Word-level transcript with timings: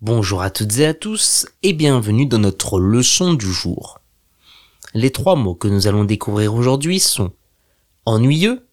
Bonjour 0.00 0.42
à 0.42 0.50
toutes 0.50 0.78
et 0.78 0.86
à 0.86 0.94
tous 0.94 1.48
et 1.64 1.72
bienvenue 1.72 2.26
dans 2.26 2.38
notre 2.38 2.78
leçon 2.78 3.34
du 3.34 3.52
jour. 3.52 3.98
Les 4.94 5.10
trois 5.10 5.34
mots 5.34 5.56
que 5.56 5.66
nous 5.66 5.88
allons 5.88 6.04
découvrir 6.04 6.54
aujourd'hui 6.54 7.00
sont 7.00 7.32
ennuyeux, 8.06 8.64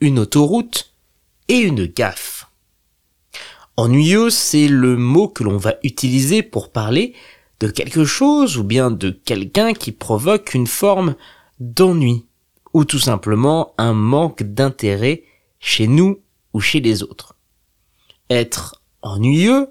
une 0.00 0.18
autoroute 0.18 0.92
et 1.46 1.58
une 1.58 1.86
gaffe. 1.86 2.50
Ennuyeux, 3.76 4.28
c'est 4.28 4.66
le 4.66 4.96
mot 4.96 5.28
que 5.28 5.44
l'on 5.44 5.56
va 5.56 5.76
utiliser 5.84 6.42
pour 6.42 6.72
parler 6.72 7.14
de 7.60 7.68
quelque 7.68 8.04
chose 8.04 8.58
ou 8.58 8.64
bien 8.64 8.90
de 8.90 9.10
quelqu'un 9.10 9.72
qui 9.72 9.92
provoque 9.92 10.54
une 10.54 10.66
forme 10.66 11.14
d'ennui 11.60 12.26
ou 12.74 12.84
tout 12.84 12.98
simplement 12.98 13.72
un 13.78 13.92
manque 13.92 14.42
d'intérêt 14.42 15.22
chez 15.60 15.86
nous 15.86 16.18
ou 16.54 16.58
chez 16.58 16.80
les 16.80 17.04
autres. 17.04 17.36
Être 18.30 18.82
ennuyeux, 19.02 19.68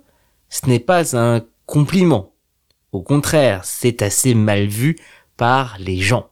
ce 0.50 0.68
n'est 0.68 0.80
pas 0.80 1.18
un 1.18 1.42
compliment. 1.66 2.34
Au 2.92 3.02
contraire, 3.02 3.66
c'est 3.66 4.02
assez 4.02 4.34
mal 4.34 4.68
vu 4.68 4.98
par 5.38 5.78
les 5.80 6.00
gens. 6.00 6.30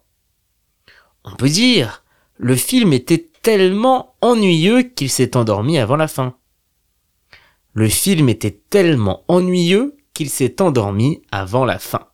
On 1.24 1.36
peut 1.36 1.50
dire, 1.50 2.04
le 2.38 2.56
film 2.56 2.94
était 2.94 3.30
tellement 3.42 4.16
ennuyeux 4.22 4.84
qu'il 4.84 5.10
s'est 5.10 5.38
endormi 5.38 5.78
avant 5.78 5.96
la 5.96 6.08
fin. 6.08 6.36
Le 7.74 7.88
film 7.90 8.28
était 8.30 8.60
tellement 8.70 9.24
ennuyeux 9.28 9.96
qu'il 10.14 10.30
s'est 10.30 10.62
endormi 10.62 11.22
avant 11.32 11.64
la 11.64 11.78
fin. 11.78 12.08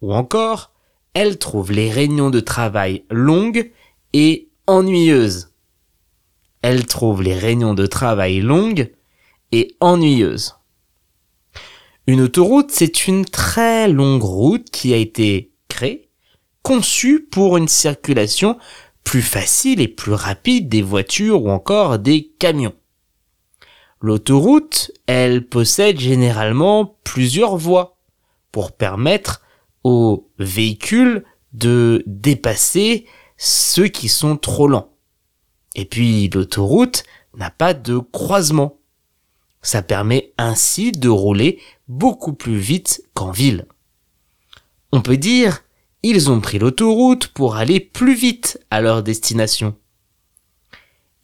Ou 0.00 0.12
encore, 0.12 0.72
elle 1.14 1.38
trouve 1.38 1.70
les 1.70 1.90
réunions 1.90 2.30
de 2.30 2.40
travail 2.40 3.04
longues 3.10 3.70
et 4.12 4.50
ennuyeuses. 4.66 5.52
Elle 6.62 6.86
trouve 6.86 7.22
les 7.22 7.34
réunions 7.34 7.74
de 7.74 7.86
travail 7.86 8.40
longues 8.40 8.92
et 9.52 9.76
ennuyeuses. 9.80 10.56
Une 12.06 12.20
autoroute, 12.20 12.70
c'est 12.72 13.06
une 13.06 13.24
très 13.24 13.88
longue 13.88 14.22
route 14.22 14.70
qui 14.70 14.92
a 14.92 14.96
été 14.96 15.52
créée, 15.68 16.10
conçue 16.62 17.20
pour 17.20 17.56
une 17.56 17.68
circulation 17.68 18.58
plus 19.04 19.22
facile 19.22 19.80
et 19.80 19.88
plus 19.88 20.12
rapide 20.12 20.68
des 20.68 20.82
voitures 20.82 21.44
ou 21.44 21.50
encore 21.50 21.98
des 21.98 22.32
camions. 22.38 22.74
L'autoroute, 24.00 24.90
elle 25.06 25.46
possède 25.46 26.00
généralement 26.00 26.98
plusieurs 27.04 27.56
voies 27.56 27.98
pour 28.50 28.72
permettre 28.72 29.42
aux 29.84 30.28
véhicules 30.38 31.24
de 31.52 32.02
dépasser 32.06 33.06
ceux 33.36 33.86
qui 33.86 34.08
sont 34.08 34.36
trop 34.36 34.66
lents. 34.66 34.92
Et 35.76 35.84
puis 35.84 36.28
l'autoroute 36.28 37.04
n'a 37.36 37.50
pas 37.50 37.74
de 37.74 37.98
croisement. 37.98 38.78
Ça 39.62 39.82
permet 39.82 40.32
ainsi 40.38 40.92
de 40.92 41.08
rouler 41.08 41.60
beaucoup 41.88 42.32
plus 42.32 42.58
vite 42.58 43.02
qu'en 43.14 43.30
ville. 43.30 43.66
On 44.92 45.00
peut 45.00 45.16
dire, 45.16 45.62
ils 46.02 46.30
ont 46.30 46.40
pris 46.40 46.58
l'autoroute 46.58 47.28
pour 47.28 47.56
aller 47.56 47.78
plus 47.78 48.14
vite 48.14 48.60
à 48.70 48.80
leur 48.80 49.02
destination. 49.02 49.76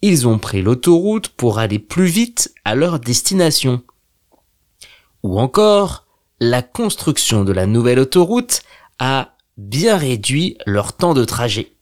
Ils 0.01 0.27
ont 0.27 0.39
pris 0.39 0.61
l'autoroute 0.61 1.27
pour 1.29 1.59
aller 1.59 1.79
plus 1.79 2.05
vite 2.05 2.53
à 2.63 2.75
leur 2.75 2.99
destination. 2.99 3.83
Ou 5.23 5.37
encore, 5.37 6.07
la 6.39 6.61
construction 6.61 7.43
de 7.43 7.51
la 7.51 7.65
nouvelle 7.65 7.99
autoroute 7.99 8.61
a 8.97 9.35
bien 9.57 9.97
réduit 9.97 10.57
leur 10.65 10.95
temps 10.95 11.13
de 11.13 11.25
trajet. 11.25 11.73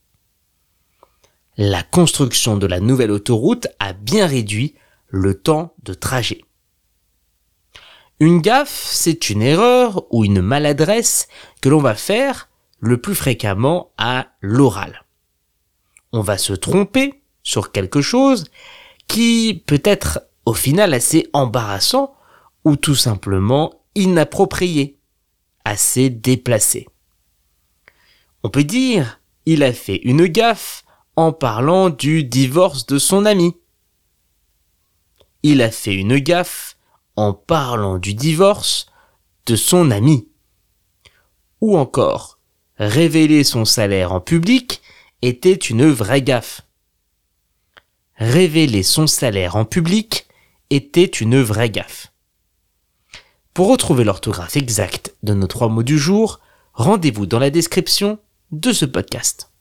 La 1.57 1.83
construction 1.83 2.57
de 2.57 2.65
la 2.65 2.79
nouvelle 2.79 3.11
autoroute 3.11 3.67
a 3.79 3.93
bien 3.93 4.25
réduit 4.25 4.73
le 5.07 5.35
temps 5.35 5.75
de 5.83 5.93
trajet. 5.93 6.41
Une 8.19 8.41
gaffe, 8.41 8.89
c'est 8.91 9.29
une 9.29 9.43
erreur 9.43 10.11
ou 10.11 10.25
une 10.25 10.41
maladresse 10.41 11.27
que 11.61 11.69
l'on 11.69 11.79
va 11.79 11.93
faire 11.93 12.49
le 12.79 12.99
plus 12.99 13.13
fréquemment 13.13 13.91
à 13.97 14.27
l'oral. 14.41 15.05
On 16.13 16.21
va 16.21 16.37
se 16.37 16.53
tromper 16.53 17.21
sur 17.43 17.71
quelque 17.71 18.01
chose 18.01 18.45
qui 19.07 19.63
peut 19.67 19.81
être 19.83 20.21
au 20.45 20.53
final 20.53 20.93
assez 20.93 21.27
embarrassant 21.33 22.15
ou 22.63 22.75
tout 22.75 22.95
simplement 22.95 23.83
inapproprié, 23.93 24.97
assez 25.63 26.09
déplacé. 26.09 26.87
On 28.43 28.49
peut 28.49 28.63
dire 28.63 29.19
il 29.45 29.63
a 29.63 29.73
fait 29.73 30.01
une 30.03 30.25
gaffe 30.25 30.83
en 31.15 31.31
parlant 31.31 31.89
du 31.89 32.23
divorce 32.23 32.85
de 32.85 32.97
son 32.97 33.25
ami. 33.25 33.55
Il 35.43 35.61
a 35.61 35.71
fait 35.71 35.95
une 35.95 36.17
gaffe 36.17 36.76
en 37.17 37.33
parlant 37.33 37.97
du 37.97 38.13
divorce 38.13 38.85
de 39.47 39.55
son 39.55 39.91
ami. 39.91 40.29
Ou 41.59 41.77
encore, 41.77 42.39
révéler 42.77 43.43
son 43.43 43.65
salaire 43.65 44.13
en 44.13 44.21
public 44.21 44.81
était 45.21 45.53
une 45.53 45.89
vraie 45.89 46.21
gaffe. 46.21 46.61
Révéler 48.15 48.83
son 48.83 49.07
salaire 49.07 49.55
en 49.55 49.65
public 49.65 50.27
était 50.69 51.05
une 51.05 51.41
vraie 51.41 51.69
gaffe. 51.69 52.13
Pour 53.53 53.69
retrouver 53.69 54.03
l'orthographe 54.03 54.55
exacte 54.55 55.15
de 55.23 55.33
nos 55.33 55.47
trois 55.47 55.69
mots 55.69 55.83
du 55.83 55.97
jour, 55.97 56.39
rendez-vous 56.73 57.25
dans 57.25 57.39
la 57.39 57.49
description 57.49 58.19
de 58.51 58.71
ce 58.71 58.85
podcast. 58.85 59.51